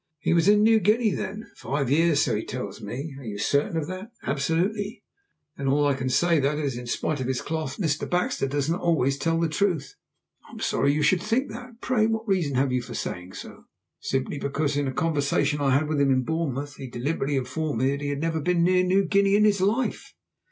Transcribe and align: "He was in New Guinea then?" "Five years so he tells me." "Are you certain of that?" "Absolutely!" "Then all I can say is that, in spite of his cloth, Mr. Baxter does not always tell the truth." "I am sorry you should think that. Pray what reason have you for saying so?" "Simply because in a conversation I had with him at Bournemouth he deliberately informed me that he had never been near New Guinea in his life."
"He 0.17 0.33
was 0.33 0.47
in 0.47 0.63
New 0.63 0.79
Guinea 0.79 1.11
then?" 1.11 1.51
"Five 1.55 1.91
years 1.91 2.23
so 2.23 2.35
he 2.35 2.43
tells 2.43 2.81
me." 2.81 3.13
"Are 3.19 3.23
you 3.23 3.37
certain 3.37 3.77
of 3.77 3.85
that?" 3.85 4.11
"Absolutely!" 4.23 5.03
"Then 5.57 5.67
all 5.67 5.85
I 5.85 5.93
can 5.93 6.09
say 6.09 6.37
is 6.37 6.41
that, 6.41 6.57
in 6.57 6.87
spite 6.87 7.19
of 7.21 7.27
his 7.27 7.39
cloth, 7.43 7.77
Mr. 7.77 8.09
Baxter 8.09 8.47
does 8.47 8.67
not 8.67 8.81
always 8.81 9.19
tell 9.19 9.39
the 9.39 9.47
truth." 9.47 9.93
"I 10.49 10.53
am 10.53 10.59
sorry 10.59 10.91
you 10.91 11.03
should 11.03 11.21
think 11.21 11.51
that. 11.51 11.81
Pray 11.81 12.07
what 12.07 12.27
reason 12.27 12.55
have 12.55 12.71
you 12.71 12.81
for 12.81 12.95
saying 12.95 13.33
so?" 13.33 13.65
"Simply 13.99 14.39
because 14.39 14.75
in 14.75 14.87
a 14.87 14.91
conversation 14.91 15.61
I 15.61 15.77
had 15.77 15.87
with 15.87 16.01
him 16.01 16.11
at 16.11 16.25
Bournemouth 16.25 16.77
he 16.77 16.87
deliberately 16.87 17.35
informed 17.37 17.83
me 17.83 17.91
that 17.91 18.01
he 18.01 18.09
had 18.09 18.21
never 18.21 18.41
been 18.41 18.63
near 18.63 18.83
New 18.83 19.05
Guinea 19.05 19.35
in 19.35 19.45
his 19.45 19.61
life." 19.61 20.15